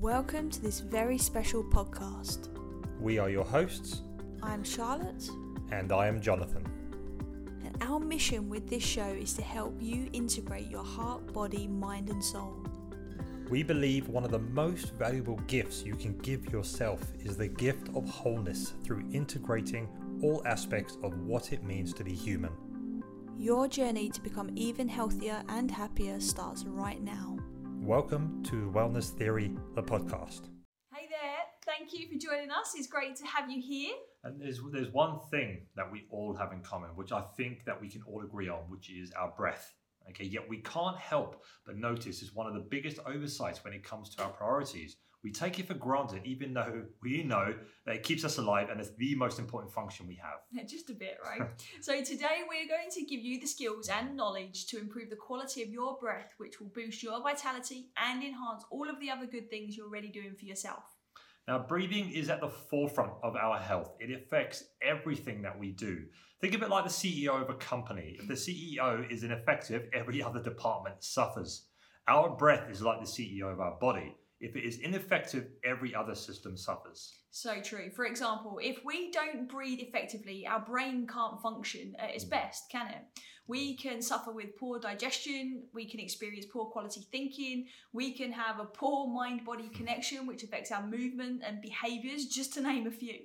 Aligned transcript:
Welcome 0.00 0.50
to 0.50 0.62
this 0.62 0.78
very 0.78 1.18
special 1.18 1.64
podcast. 1.64 2.48
We 3.00 3.18
are 3.18 3.28
your 3.28 3.44
hosts, 3.44 4.02
I'm 4.40 4.62
Charlotte, 4.62 5.28
and 5.72 5.90
I 5.90 6.06
am 6.06 6.20
Jonathan. 6.20 6.64
and 7.64 7.76
our 7.82 7.98
mission 7.98 8.48
with 8.48 8.70
this 8.70 8.84
show 8.84 9.08
is 9.08 9.34
to 9.34 9.42
help 9.42 9.74
you 9.80 10.08
integrate 10.12 10.70
your 10.70 10.84
heart, 10.84 11.32
body, 11.32 11.66
mind, 11.66 12.08
and 12.08 12.24
soul. 12.24 12.64
We 13.50 13.64
believe 13.64 14.08
one 14.08 14.24
of 14.24 14.30
the 14.30 14.38
most 14.38 14.94
valuable 14.94 15.38
gifts 15.48 15.82
you 15.84 15.96
can 15.96 16.16
give 16.18 16.52
yourself 16.52 17.02
is 17.24 17.36
the 17.36 17.48
gift 17.48 17.88
of 17.96 18.08
wholeness 18.08 18.74
through 18.84 19.02
integrating 19.12 19.88
all 20.22 20.40
aspects 20.46 20.98
of 21.02 21.18
what 21.18 21.52
it 21.52 21.64
means 21.64 21.92
to 21.94 22.04
be 22.04 22.14
human. 22.14 22.52
Your 23.36 23.66
journey 23.66 24.08
to 24.10 24.20
become 24.20 24.50
even 24.54 24.88
healthier 24.88 25.42
and 25.48 25.68
happier 25.68 26.20
starts 26.20 26.64
right 26.64 27.02
now. 27.02 27.38
Welcome 27.82 28.42
to 28.44 28.70
Wellness 28.74 29.08
Theory, 29.10 29.50
the 29.74 29.82
podcast. 29.82 30.42
Hey 30.94 31.08
there, 31.08 31.38
thank 31.64 31.94
you 31.94 32.06
for 32.08 32.18
joining 32.18 32.50
us. 32.50 32.74
It's 32.76 32.86
great 32.86 33.16
to 33.16 33.26
have 33.26 33.50
you 33.50 33.60
here. 33.60 33.94
And 34.22 34.38
there's, 34.38 34.60
there's 34.70 34.92
one 34.92 35.18
thing 35.30 35.62
that 35.76 35.90
we 35.90 36.02
all 36.10 36.34
have 36.34 36.52
in 36.52 36.60
common, 36.60 36.90
which 36.90 37.10
I 37.10 37.22
think 37.38 37.64
that 37.64 37.80
we 37.80 37.88
can 37.88 38.02
all 38.06 38.22
agree 38.22 38.50
on, 38.50 38.60
which 38.68 38.90
is 38.90 39.12
our 39.12 39.32
breath. 39.34 39.74
Okay, 40.10 40.24
yet 40.24 40.48
we 40.48 40.58
can't 40.58 40.98
help 40.98 41.44
but 41.64 41.76
notice 41.76 42.22
is 42.22 42.34
one 42.34 42.46
of 42.46 42.54
the 42.54 42.60
biggest 42.60 42.98
oversights 43.06 43.64
when 43.64 43.72
it 43.72 43.84
comes 43.84 44.14
to 44.16 44.22
our 44.22 44.30
priorities. 44.30 44.96
We 45.22 45.30
take 45.30 45.58
it 45.58 45.66
for 45.66 45.74
granted, 45.74 46.22
even 46.24 46.54
though 46.54 46.84
we 47.02 47.22
know 47.22 47.54
that 47.84 47.96
it 47.96 48.02
keeps 48.02 48.24
us 48.24 48.38
alive 48.38 48.70
and 48.70 48.80
it's 48.80 48.94
the 48.96 49.14
most 49.16 49.38
important 49.38 49.70
function 49.70 50.06
we 50.06 50.14
have. 50.14 50.40
Yeah, 50.50 50.62
Just 50.66 50.88
a 50.88 50.94
bit, 50.94 51.18
right? 51.22 51.42
so, 51.82 52.02
today 52.02 52.40
we're 52.48 52.68
going 52.68 52.90
to 52.90 53.04
give 53.04 53.20
you 53.20 53.38
the 53.38 53.46
skills 53.46 53.90
and 53.90 54.16
knowledge 54.16 54.66
to 54.68 54.78
improve 54.78 55.10
the 55.10 55.16
quality 55.16 55.62
of 55.62 55.68
your 55.68 55.98
breath, 55.98 56.32
which 56.38 56.58
will 56.58 56.68
boost 56.74 57.02
your 57.02 57.22
vitality 57.22 57.90
and 57.98 58.22
enhance 58.22 58.64
all 58.70 58.88
of 58.88 58.98
the 58.98 59.10
other 59.10 59.26
good 59.26 59.50
things 59.50 59.76
you're 59.76 59.86
already 59.86 60.08
doing 60.08 60.34
for 60.38 60.46
yourself. 60.46 60.84
Now, 61.50 61.58
breathing 61.58 62.12
is 62.12 62.30
at 62.30 62.40
the 62.40 62.48
forefront 62.48 63.10
of 63.24 63.34
our 63.34 63.58
health. 63.58 63.96
It 63.98 64.12
affects 64.12 64.62
everything 64.80 65.42
that 65.42 65.58
we 65.58 65.72
do. 65.72 66.04
Think 66.40 66.54
of 66.54 66.62
it 66.62 66.70
like 66.70 66.84
the 66.84 66.90
CEO 66.90 67.42
of 67.42 67.50
a 67.50 67.54
company. 67.54 68.16
If 68.20 68.28
the 68.28 68.34
CEO 68.34 69.10
is 69.10 69.24
ineffective, 69.24 69.88
every 69.92 70.22
other 70.22 70.40
department 70.40 71.02
suffers. 71.02 71.66
Our 72.06 72.36
breath 72.36 72.70
is 72.70 72.82
like 72.82 73.00
the 73.00 73.04
CEO 73.04 73.52
of 73.52 73.58
our 73.58 73.76
body. 73.80 74.14
If 74.40 74.56
it 74.56 74.64
is 74.64 74.78
ineffective, 74.78 75.48
every 75.64 75.94
other 75.94 76.14
system 76.14 76.56
suffers. 76.56 77.14
So 77.30 77.60
true. 77.60 77.90
For 77.90 78.06
example, 78.06 78.58
if 78.62 78.82
we 78.84 79.10
don't 79.12 79.48
breathe 79.48 79.80
effectively, 79.80 80.46
our 80.46 80.60
brain 80.60 81.06
can't 81.06 81.40
function 81.42 81.94
at 81.98 82.14
its 82.14 82.24
mm. 82.24 82.30
best, 82.30 82.70
can 82.70 82.88
it? 82.88 83.04
We 83.46 83.74
mm. 83.74 83.78
can 83.78 84.00
suffer 84.00 84.32
with 84.32 84.56
poor 84.58 84.80
digestion, 84.80 85.64
we 85.74 85.84
can 85.84 86.00
experience 86.00 86.46
poor 86.46 86.66
quality 86.66 87.06
thinking, 87.12 87.66
we 87.92 88.12
can 88.12 88.32
have 88.32 88.58
a 88.58 88.64
poor 88.64 89.06
mind 89.06 89.44
body 89.44 89.66
hmm. 89.66 89.74
connection, 89.74 90.26
which 90.26 90.42
affects 90.42 90.72
our 90.72 90.86
movement 90.86 91.42
and 91.46 91.60
behaviors, 91.60 92.26
just 92.26 92.54
to 92.54 92.62
name 92.62 92.86
a 92.86 92.90
few. 92.90 93.18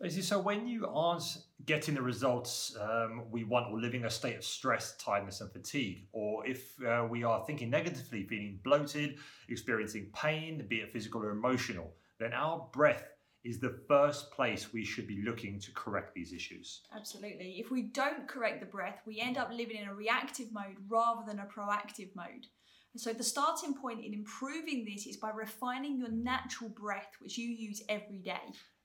Basically, 0.00 0.22
so 0.22 0.40
when 0.40 0.66
you 0.66 0.86
aren't 0.86 1.36
getting 1.66 1.94
the 1.94 2.00
results 2.00 2.74
um, 2.80 3.24
we 3.30 3.44
want 3.44 3.70
or 3.70 3.78
living 3.78 4.06
a 4.06 4.10
state 4.10 4.36
of 4.36 4.44
stress, 4.44 4.96
tiredness, 4.96 5.42
and 5.42 5.52
fatigue, 5.52 6.06
or 6.12 6.46
if 6.46 6.82
uh, 6.82 7.06
we 7.08 7.22
are 7.22 7.44
thinking 7.44 7.68
negatively, 7.68 8.22
feeling 8.22 8.58
bloated, 8.64 9.18
experiencing 9.50 10.06
pain, 10.14 10.64
be 10.68 10.76
it 10.76 10.90
physical 10.90 11.22
or 11.22 11.30
emotional, 11.30 11.92
then 12.18 12.32
our 12.32 12.66
breath 12.72 13.04
is 13.44 13.58
the 13.58 13.78
first 13.88 14.30
place 14.30 14.72
we 14.72 14.84
should 14.84 15.06
be 15.06 15.22
looking 15.22 15.58
to 15.60 15.70
correct 15.72 16.14
these 16.14 16.32
issues. 16.32 16.80
Absolutely. 16.96 17.56
If 17.58 17.70
we 17.70 17.82
don't 17.82 18.26
correct 18.26 18.60
the 18.60 18.66
breath, 18.66 19.00
we 19.06 19.20
end 19.20 19.36
up 19.36 19.50
living 19.50 19.76
in 19.76 19.88
a 19.88 19.94
reactive 19.94 20.50
mode 20.50 20.76
rather 20.88 21.22
than 21.26 21.40
a 21.40 21.46
proactive 21.46 22.14
mode. 22.16 22.46
So, 22.96 23.12
the 23.12 23.22
starting 23.22 23.74
point 23.74 24.04
in 24.04 24.12
improving 24.12 24.84
this 24.84 25.06
is 25.06 25.16
by 25.16 25.30
refining 25.30 25.96
your 25.96 26.10
natural 26.10 26.70
breath, 26.70 27.12
which 27.20 27.38
you 27.38 27.48
use 27.48 27.82
every 27.88 28.18
day. 28.18 28.40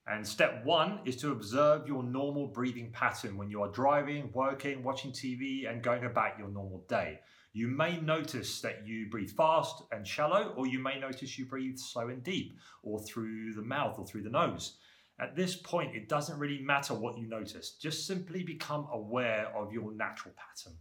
And 0.08 0.26
step 0.26 0.64
one 0.64 1.00
is 1.04 1.16
to 1.16 1.32
observe 1.32 1.88
your 1.88 2.04
normal 2.04 2.46
breathing 2.46 2.92
pattern 2.92 3.36
when 3.36 3.50
you 3.50 3.62
are 3.62 3.68
driving, 3.68 4.30
working, 4.32 4.84
watching 4.84 5.10
TV, 5.10 5.68
and 5.68 5.82
going 5.82 6.04
about 6.04 6.38
your 6.38 6.48
normal 6.48 6.84
day. 6.88 7.18
You 7.52 7.66
may 7.66 8.00
notice 8.00 8.60
that 8.60 8.86
you 8.86 9.08
breathe 9.08 9.30
fast 9.30 9.82
and 9.90 10.06
shallow, 10.06 10.52
or 10.56 10.68
you 10.68 10.78
may 10.78 11.00
notice 11.00 11.36
you 11.36 11.46
breathe 11.46 11.78
slow 11.78 12.08
and 12.08 12.22
deep, 12.22 12.56
or 12.84 13.00
through 13.00 13.54
the 13.54 13.62
mouth 13.62 13.98
or 13.98 14.06
through 14.06 14.22
the 14.22 14.30
nose. 14.30 14.76
At 15.18 15.34
this 15.34 15.56
point, 15.56 15.96
it 15.96 16.08
doesn't 16.08 16.38
really 16.38 16.60
matter 16.60 16.94
what 16.94 17.18
you 17.18 17.26
notice, 17.26 17.70
just 17.70 18.06
simply 18.06 18.44
become 18.44 18.86
aware 18.92 19.50
of 19.56 19.72
your 19.72 19.90
natural 19.90 20.34
pattern. 20.36 20.78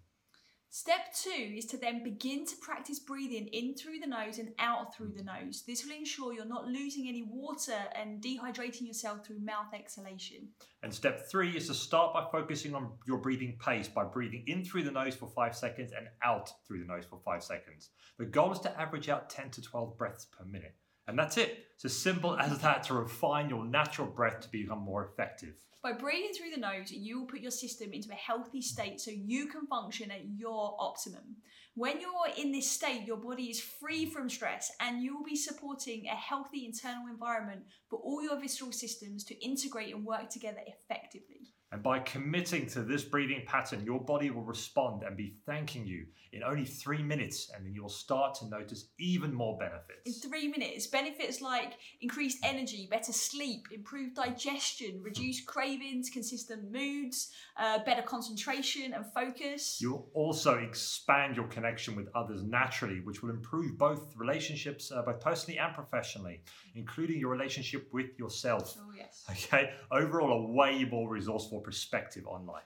Step 0.78 1.14
two 1.14 1.54
is 1.56 1.66
to 1.66 1.78
then 1.78 2.04
begin 2.04 2.46
to 2.46 2.54
practice 2.58 3.00
breathing 3.00 3.48
in 3.54 3.74
through 3.76 3.98
the 3.98 4.06
nose 4.06 4.40
and 4.40 4.50
out 4.60 4.94
through 4.94 5.14
the 5.16 5.24
nose. 5.24 5.64
This 5.66 5.86
will 5.86 5.96
ensure 5.96 6.34
you're 6.34 6.44
not 6.44 6.68
losing 6.68 7.08
any 7.08 7.24
water 7.24 7.78
and 7.96 8.22
dehydrating 8.22 8.86
yourself 8.86 9.26
through 9.26 9.40
mouth 9.40 9.74
exhalation. 9.74 10.50
And 10.84 10.94
step 10.94 11.30
three 11.32 11.56
is 11.56 11.68
to 11.68 11.74
start 11.74 12.14
by 12.14 12.28
focusing 12.30 12.76
on 12.76 12.92
your 13.08 13.20
breathing 13.20 13.58
pace 13.58 13.88
by 13.88 14.04
breathing 14.04 14.44
in 14.48 14.66
through 14.66 14.84
the 14.84 14.92
nose 14.92 15.16
for 15.16 15.30
five 15.30 15.56
seconds 15.56 15.94
and 15.98 16.10
out 16.22 16.52
through 16.68 16.80
the 16.80 16.94
nose 16.94 17.06
for 17.06 17.22
five 17.24 17.42
seconds. 17.42 17.92
The 18.20 18.26
goal 18.26 18.52
is 18.52 18.60
to 18.60 18.78
average 18.78 19.08
out 19.08 19.30
10 19.30 19.52
to 19.52 19.62
12 19.62 19.98
breaths 19.98 20.26
per 20.26 20.44
minute. 20.44 20.76
And 21.08 21.18
that's 21.18 21.38
it. 21.38 21.66
It's 21.76 21.86
as 21.86 21.98
simple 21.98 22.38
as 22.38 22.60
that 22.60 22.84
to 22.84 22.94
refine 22.94 23.50
your 23.50 23.66
natural 23.66 24.08
breath 24.08 24.42
to 24.42 24.50
become 24.50 24.80
more 24.80 25.06
effective. 25.06 25.56
By 25.84 25.92
breathing 25.92 26.32
through 26.34 26.50
the 26.50 26.60
nose, 26.60 26.92
you 26.92 27.20
will 27.20 27.28
put 27.28 27.42
your 27.42 27.52
system 27.52 27.94
into 27.94 28.12
a 28.12 28.16
healthy 28.16 28.62
state 28.62 29.00
so 29.00 29.12
you 29.12 29.46
can 29.46 29.68
function 29.68 30.10
at 30.10 30.26
your 30.36 30.76
optimum. 30.80 31.36
When 31.76 32.00
you're 32.00 32.34
in 32.38 32.52
this 32.52 32.72
state, 32.72 33.06
your 33.06 33.18
body 33.18 33.52
is 33.52 33.60
free 33.60 34.06
from 34.08 34.30
stress 34.30 34.72
and 34.80 35.04
you 35.04 35.16
will 35.16 35.26
be 35.26 35.36
supporting 35.36 36.08
a 36.08 36.16
healthy 36.16 36.66
internal 36.66 37.08
environment 37.08 37.64
for 37.90 38.00
all 38.00 38.24
your 38.24 38.40
visceral 38.40 38.72
systems 38.72 39.24
to 39.26 39.46
integrate 39.46 39.94
and 39.94 40.04
work 40.04 40.30
together 40.30 40.62
effectively. 40.66 41.35
And 41.76 41.84
by 41.84 42.00
committing 42.00 42.68
to 42.68 42.84
this 42.84 43.04
breathing 43.04 43.44
pattern, 43.46 43.84
your 43.84 44.00
body 44.00 44.30
will 44.30 44.46
respond 44.46 45.04
and 45.04 45.18
be 45.18 45.34
thanking 45.46 45.86
you 45.86 46.06
in 46.32 46.42
only 46.42 46.64
three 46.64 47.04
minutes, 47.04 47.52
and 47.54 47.66
then 47.66 47.74
you'll 47.74 47.90
start 47.90 48.34
to 48.36 48.48
notice 48.48 48.88
even 48.98 49.34
more 49.34 49.58
benefits. 49.58 50.06
In 50.06 50.14
three 50.14 50.48
minutes, 50.48 50.88
benefits 50.88 51.42
like 51.42 51.74
increased 52.00 52.38
energy, 52.44 52.88
better 52.90 53.12
sleep, 53.12 53.68
improved 53.74 54.16
digestion, 54.16 55.02
reduced 55.02 55.46
cravings, 55.48 56.10
consistent 56.10 56.72
moods, 56.72 57.32
uh, 57.58 57.80
better 57.80 58.02
concentration 58.02 58.94
and 58.94 59.06
focus. 59.14 59.80
You'll 59.82 60.10
also 60.14 60.56
expand 60.60 61.36
your 61.36 61.48
connection 61.48 61.94
with 61.98 62.08
others 62.16 62.42
naturally, 62.44 63.02
which 63.02 63.22
will 63.22 63.32
improve 63.32 63.78
both 63.78 64.14
relationships, 64.16 64.94
uh, 64.94 65.02
both 65.02 65.20
personally 65.20 65.60
and 65.60 65.74
professionally, 65.74 66.42
including 66.76 67.20
your 67.20 67.32
relationship 67.32 67.90
with 67.92 68.18
yourself. 68.18 68.78
Oh, 68.78 68.94
yes. 68.98 69.26
Okay, 69.30 69.72
overall, 69.92 70.32
a 70.32 70.52
way 70.52 70.86
more 70.86 71.10
resourceful 71.10 71.65
perspective 71.66 72.26
on 72.28 72.46
life. 72.46 72.64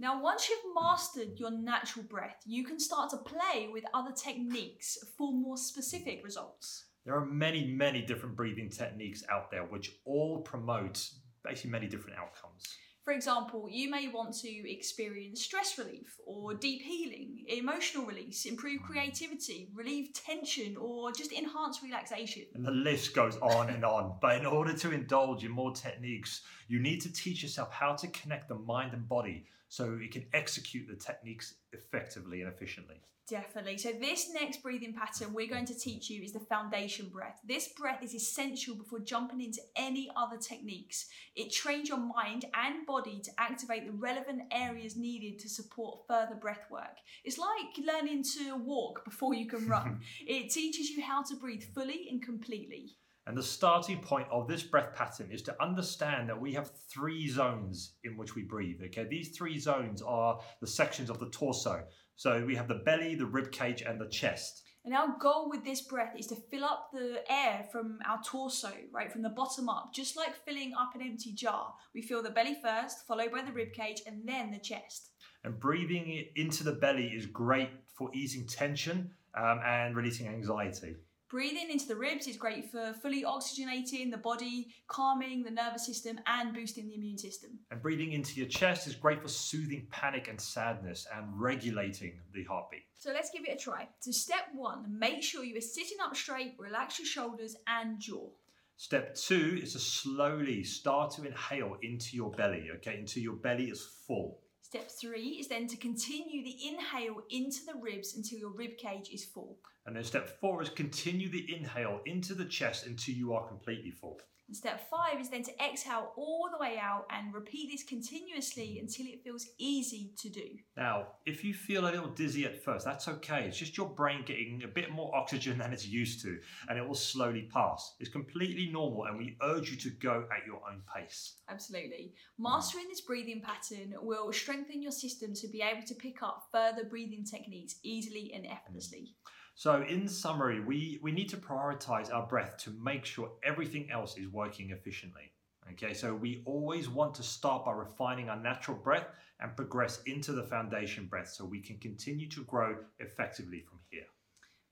Now, 0.00 0.22
once 0.22 0.48
you've 0.48 0.74
mastered 0.80 1.40
your 1.40 1.50
natural 1.50 2.04
breath, 2.04 2.36
you 2.46 2.64
can 2.64 2.78
start 2.78 3.10
to 3.10 3.16
play 3.16 3.68
with 3.72 3.84
other 3.92 4.12
techniques 4.12 4.96
for 5.16 5.32
more 5.32 5.56
specific 5.56 6.24
results. 6.24 6.84
There 7.04 7.16
are 7.16 7.26
many, 7.26 7.66
many 7.66 8.02
different 8.02 8.36
breathing 8.36 8.70
techniques 8.70 9.24
out 9.28 9.50
there 9.50 9.64
which 9.64 9.96
all 10.04 10.42
promote 10.42 11.04
basically 11.42 11.72
many 11.72 11.88
different 11.88 12.16
outcomes. 12.16 12.62
For 13.08 13.14
example, 13.14 13.68
you 13.70 13.88
may 13.88 14.08
want 14.08 14.34
to 14.40 14.70
experience 14.70 15.42
stress 15.42 15.78
relief 15.78 16.18
or 16.26 16.52
deep 16.52 16.82
healing, 16.82 17.42
emotional 17.48 18.04
release, 18.04 18.44
improve 18.44 18.82
mm. 18.82 18.84
creativity, 18.84 19.70
relieve 19.74 20.12
tension, 20.12 20.76
or 20.76 21.10
just 21.10 21.32
enhance 21.32 21.82
relaxation. 21.82 22.42
And 22.54 22.66
the 22.66 22.70
list 22.70 23.14
goes 23.14 23.38
on 23.38 23.70
and 23.70 23.82
on. 23.82 24.16
But 24.20 24.36
in 24.36 24.44
order 24.44 24.74
to 24.74 24.92
indulge 24.92 25.42
in 25.42 25.50
more 25.50 25.72
techniques, 25.72 26.42
you 26.68 26.80
need 26.80 27.00
to 27.00 27.10
teach 27.10 27.42
yourself 27.42 27.72
how 27.72 27.94
to 27.94 28.08
connect 28.08 28.50
the 28.50 28.56
mind 28.56 28.92
and 28.92 29.08
body 29.08 29.46
so 29.68 29.98
you 30.00 30.08
can 30.08 30.26
execute 30.32 30.88
the 30.88 30.96
techniques 30.96 31.54
effectively 31.72 32.40
and 32.42 32.52
efficiently. 32.52 33.02
Definitely. 33.28 33.76
So, 33.76 33.92
this 33.92 34.30
next 34.32 34.62
breathing 34.62 34.94
pattern 34.94 35.34
we're 35.34 35.50
going 35.50 35.66
to 35.66 35.78
teach 35.78 36.08
you 36.08 36.22
is 36.22 36.32
the 36.32 36.40
foundation 36.40 37.10
breath. 37.10 37.38
This 37.46 37.68
breath 37.76 38.02
is 38.02 38.14
essential 38.14 38.74
before 38.74 39.00
jumping 39.00 39.42
into 39.42 39.60
any 39.76 40.10
other 40.16 40.38
techniques. 40.38 41.08
It 41.36 41.52
trains 41.52 41.90
your 41.90 41.98
mind 41.98 42.46
and 42.54 42.86
body 42.86 43.20
to 43.22 43.30
activate 43.36 43.84
the 43.84 43.92
relevant 43.92 44.44
areas 44.50 44.96
needed 44.96 45.38
to 45.40 45.48
support 45.50 46.06
further 46.08 46.36
breath 46.36 46.64
work. 46.70 46.96
It's 47.22 47.36
like 47.36 47.86
learning 47.86 48.24
to 48.38 48.56
walk 48.56 49.04
before 49.04 49.34
you 49.34 49.46
can 49.46 49.68
run, 49.68 50.00
it 50.26 50.50
teaches 50.50 50.88
you 50.88 51.02
how 51.02 51.22
to 51.24 51.36
breathe 51.36 51.64
fully 51.74 52.08
and 52.10 52.22
completely. 52.22 52.96
And 53.28 53.36
the 53.36 53.42
starting 53.42 53.98
point 53.98 54.26
of 54.32 54.48
this 54.48 54.62
breath 54.62 54.94
pattern 54.94 55.30
is 55.30 55.42
to 55.42 55.62
understand 55.62 56.30
that 56.30 56.40
we 56.40 56.54
have 56.54 56.70
three 56.88 57.28
zones 57.28 57.92
in 58.02 58.16
which 58.16 58.34
we 58.34 58.42
breathe. 58.42 58.80
Okay, 58.86 59.04
these 59.04 59.36
three 59.36 59.58
zones 59.58 60.00
are 60.00 60.40
the 60.62 60.66
sections 60.66 61.10
of 61.10 61.20
the 61.20 61.28
torso. 61.28 61.84
So 62.16 62.42
we 62.46 62.56
have 62.56 62.68
the 62.68 62.76
belly, 62.86 63.14
the 63.16 63.26
rib 63.26 63.52
cage, 63.52 63.82
and 63.82 64.00
the 64.00 64.08
chest. 64.08 64.62
And 64.82 64.94
our 64.94 65.14
goal 65.20 65.50
with 65.50 65.62
this 65.62 65.82
breath 65.82 66.14
is 66.16 66.26
to 66.28 66.36
fill 66.36 66.64
up 66.64 66.88
the 66.90 67.22
air 67.30 67.66
from 67.70 67.98
our 68.08 68.18
torso, 68.24 68.72
right, 68.94 69.12
from 69.12 69.20
the 69.20 69.28
bottom 69.28 69.68
up, 69.68 69.90
just 69.92 70.16
like 70.16 70.34
filling 70.46 70.72
up 70.72 70.94
an 70.94 71.02
empty 71.02 71.32
jar. 71.32 71.74
We 71.94 72.00
fill 72.00 72.22
the 72.22 72.30
belly 72.30 72.56
first, 72.62 73.06
followed 73.06 73.30
by 73.30 73.42
the 73.42 73.52
rib 73.52 73.74
cage, 73.74 74.00
and 74.06 74.26
then 74.26 74.50
the 74.50 74.58
chest. 74.58 75.10
And 75.44 75.60
breathing 75.60 76.08
it 76.08 76.32
into 76.34 76.64
the 76.64 76.72
belly 76.72 77.08
is 77.08 77.26
great 77.26 77.68
for 77.92 78.08
easing 78.14 78.46
tension 78.46 79.10
um, 79.36 79.60
and 79.62 79.94
releasing 79.94 80.28
anxiety. 80.28 80.96
Breathing 81.30 81.70
into 81.70 81.86
the 81.86 81.94
ribs 81.94 82.26
is 82.26 82.38
great 82.38 82.70
for 82.70 82.94
fully 83.02 83.22
oxygenating 83.22 84.10
the 84.10 84.16
body, 84.16 84.68
calming 84.86 85.42
the 85.42 85.50
nervous 85.50 85.84
system, 85.84 86.18
and 86.26 86.54
boosting 86.54 86.88
the 86.88 86.94
immune 86.94 87.18
system. 87.18 87.50
And 87.70 87.82
breathing 87.82 88.12
into 88.12 88.36
your 88.36 88.48
chest 88.48 88.86
is 88.86 88.94
great 88.94 89.20
for 89.20 89.28
soothing 89.28 89.86
panic 89.90 90.28
and 90.28 90.40
sadness 90.40 91.06
and 91.14 91.26
regulating 91.38 92.14
the 92.32 92.44
heartbeat. 92.44 92.84
So 92.98 93.10
let's 93.12 93.28
give 93.28 93.42
it 93.46 93.52
a 93.52 93.62
try. 93.62 93.88
So, 94.00 94.10
step 94.10 94.48
one, 94.54 94.86
make 94.98 95.22
sure 95.22 95.44
you 95.44 95.58
are 95.58 95.60
sitting 95.60 95.98
up 96.02 96.16
straight, 96.16 96.54
relax 96.58 96.98
your 96.98 97.04
shoulders 97.04 97.56
and 97.66 98.00
jaw. 98.00 98.30
Step 98.78 99.14
two 99.14 99.58
is 99.62 99.74
to 99.74 99.80
slowly 99.80 100.64
start 100.64 101.10
to 101.10 101.26
inhale 101.26 101.76
into 101.82 102.16
your 102.16 102.30
belly, 102.30 102.70
okay, 102.76 102.96
until 102.96 103.22
your 103.22 103.36
belly 103.36 103.64
is 103.64 103.86
full. 104.06 104.38
Step 104.62 104.90
three 104.90 105.38
is 105.40 105.48
then 105.48 105.66
to 105.66 105.76
continue 105.76 106.44
the 106.44 106.56
inhale 106.68 107.22
into 107.30 107.64
the 107.66 107.74
ribs 107.80 108.16
until 108.16 108.38
your 108.38 108.50
rib 108.50 108.76
cage 108.78 109.10
is 109.12 109.24
full. 109.24 109.58
And 109.88 109.96
then 109.96 110.04
step 110.04 110.38
four 110.38 110.60
is 110.60 110.68
continue 110.68 111.30
the 111.30 111.50
inhale 111.56 112.02
into 112.04 112.34
the 112.34 112.44
chest 112.44 112.84
until 112.84 113.14
you 113.14 113.32
are 113.32 113.48
completely 113.48 113.90
full. 113.90 114.20
And 114.46 114.54
step 114.54 114.86
five 114.90 115.18
is 115.18 115.30
then 115.30 115.42
to 115.44 115.64
exhale 115.64 116.12
all 116.14 116.50
the 116.52 116.58
way 116.58 116.78
out 116.78 117.06
and 117.10 117.32
repeat 117.32 117.70
this 117.70 117.84
continuously 117.84 118.78
until 118.80 119.06
it 119.06 119.22
feels 119.24 119.46
easy 119.56 120.12
to 120.18 120.28
do. 120.28 120.44
Now, 120.76 121.06
if 121.24 121.42
you 121.42 121.54
feel 121.54 121.84
a 121.84 121.90
little 121.90 122.08
dizzy 122.08 122.44
at 122.44 122.62
first, 122.62 122.84
that's 122.84 123.08
okay. 123.08 123.46
It's 123.46 123.56
just 123.56 123.78
your 123.78 123.88
brain 123.88 124.24
getting 124.26 124.62
a 124.62 124.68
bit 124.68 124.90
more 124.90 125.14
oxygen 125.14 125.56
than 125.56 125.72
it's 125.72 125.86
used 125.86 126.20
to, 126.22 126.38
and 126.68 126.78
it 126.78 126.86
will 126.86 126.94
slowly 126.94 127.48
pass. 127.50 127.94
It's 127.98 128.10
completely 128.10 128.70
normal, 128.70 129.04
and 129.04 129.16
we 129.16 129.38
urge 129.42 129.70
you 129.70 129.76
to 129.78 129.90
go 129.90 130.26
at 130.30 130.46
your 130.46 130.60
own 130.70 130.82
pace. 130.94 131.36
Absolutely. 131.48 132.12
Mastering 132.38 132.88
this 132.88 133.00
breathing 133.00 133.40
pattern 133.42 133.94
will 134.02 134.32
strengthen 134.32 134.82
your 134.82 134.92
system 134.92 135.32
to 135.34 135.48
be 135.48 135.62
able 135.62 135.86
to 135.86 135.94
pick 135.94 136.22
up 136.22 136.48
further 136.52 136.84
breathing 136.84 137.24
techniques 137.24 137.76
easily 137.82 138.32
and 138.34 138.46
effortlessly. 138.46 139.14
So, 139.58 139.82
in 139.82 140.06
summary, 140.06 140.60
we, 140.60 141.00
we 141.02 141.10
need 141.10 141.28
to 141.30 141.36
prioritize 141.36 142.14
our 142.14 142.24
breath 142.24 142.58
to 142.58 142.70
make 142.70 143.04
sure 143.04 143.32
everything 143.42 143.90
else 143.90 144.16
is 144.16 144.28
working 144.28 144.70
efficiently. 144.70 145.32
Okay, 145.72 145.94
so 145.94 146.14
we 146.14 146.42
always 146.44 146.88
want 146.88 147.12
to 147.16 147.24
start 147.24 147.64
by 147.64 147.72
refining 147.72 148.28
our 148.28 148.38
natural 148.38 148.76
breath 148.76 149.08
and 149.40 149.56
progress 149.56 150.00
into 150.06 150.30
the 150.30 150.44
foundation 150.44 151.06
breath 151.06 151.30
so 151.30 151.44
we 151.44 151.58
can 151.58 151.76
continue 151.78 152.28
to 152.28 152.44
grow 152.44 152.76
effectively 153.00 153.64
from 153.68 153.80
here. 153.90 154.06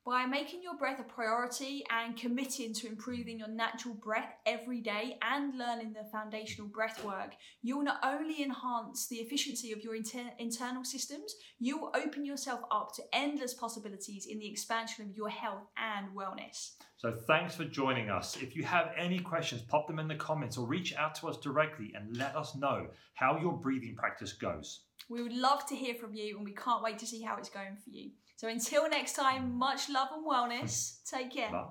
By 0.07 0.25
making 0.25 0.63
your 0.63 0.77
breath 0.77 1.01
a 1.01 1.03
priority 1.03 1.85
and 1.91 2.17
committing 2.17 2.73
to 2.75 2.87
improving 2.87 3.41
your 3.41 3.49
natural 3.49 3.95
breath 3.95 4.35
every 4.47 4.81
day 4.81 5.19
and 5.21 5.59
learning 5.59 5.95
the 5.95 6.09
foundational 6.13 6.69
breath 6.69 7.05
work, 7.05 7.35
you'll 7.61 7.83
not 7.83 7.99
only 8.05 8.41
enhance 8.41 9.09
the 9.09 9.17
efficiency 9.17 9.73
of 9.73 9.81
your 9.81 9.97
inter- 9.97 10.31
internal 10.39 10.85
systems, 10.85 11.35
you'll 11.59 11.91
open 11.93 12.25
yourself 12.25 12.61
up 12.71 12.95
to 12.95 13.03
endless 13.13 13.53
possibilities 13.53 14.27
in 14.27 14.39
the 14.39 14.49
expansion 14.49 15.05
of 15.05 15.17
your 15.17 15.29
health 15.29 15.67
and 15.77 16.17
wellness. 16.17 16.75
So, 16.99 17.13
thanks 17.27 17.57
for 17.57 17.65
joining 17.65 18.09
us. 18.09 18.37
If 18.41 18.55
you 18.55 18.63
have 18.63 18.93
any 18.97 19.19
questions, 19.19 19.63
pop 19.63 19.89
them 19.89 19.99
in 19.99 20.07
the 20.07 20.15
comments 20.15 20.57
or 20.57 20.69
reach 20.69 20.95
out 20.95 21.17
to 21.17 21.27
us 21.27 21.37
directly 21.39 21.93
and 21.97 22.17
let 22.17 22.37
us 22.37 22.55
know 22.55 22.87
how 23.15 23.41
your 23.41 23.55
breathing 23.55 23.97
practice 23.97 24.35
goes. 24.35 24.86
We 25.09 25.23
would 25.23 25.33
love 25.33 25.67
to 25.67 25.77
hear 25.77 25.95
from 25.95 26.15
you 26.15 26.37
and 26.37 26.45
we 26.45 26.53
can't 26.53 26.83
wait 26.83 26.99
to 26.99 27.07
see 27.07 27.23
how 27.23 27.37
it's 27.37 27.49
going 27.49 27.77
for 27.83 27.91
you. 27.91 28.11
So 28.37 28.49
until 28.49 28.89
next 28.89 29.15
time, 29.15 29.57
much 29.57 29.89
love 29.89 30.09
and 30.13 30.27
wellness. 30.27 30.99
Take 31.11 31.33
care. 31.33 31.51
Bye. 31.51 31.67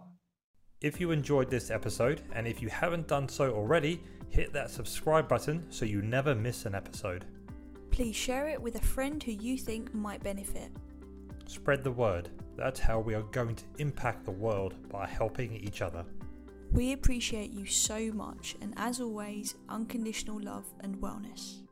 If 0.81 0.99
you 0.99 1.11
enjoyed 1.11 1.49
this 1.49 1.71
episode, 1.71 2.21
and 2.33 2.47
if 2.47 2.61
you 2.61 2.69
haven't 2.69 3.07
done 3.07 3.27
so 3.27 3.51
already, 3.51 4.01
hit 4.29 4.53
that 4.53 4.69
subscribe 4.69 5.27
button 5.27 5.65
so 5.71 5.85
you 5.85 6.01
never 6.01 6.35
miss 6.35 6.65
an 6.65 6.75
episode. 6.75 7.25
Please 7.91 8.15
share 8.15 8.47
it 8.49 8.61
with 8.61 8.75
a 8.75 8.85
friend 8.85 9.23
who 9.23 9.31
you 9.31 9.57
think 9.57 9.93
might 9.93 10.21
benefit. 10.21 10.71
Spread 11.45 11.83
the 11.83 11.91
word. 11.91 12.29
That's 12.57 12.79
how 12.79 12.99
we 12.99 13.15
are 13.15 13.23
going 13.23 13.55
to 13.55 13.63
impact 13.77 14.25
the 14.25 14.31
world 14.31 14.75
by 14.89 15.07
helping 15.07 15.55
each 15.55 15.81
other. 15.81 16.05
We 16.71 16.93
appreciate 16.93 17.51
you 17.51 17.65
so 17.65 18.11
much, 18.11 18.55
and 18.61 18.73
as 18.77 18.99
always, 18.99 19.55
unconditional 19.69 20.41
love 20.41 20.65
and 20.81 20.97
wellness. 20.97 21.64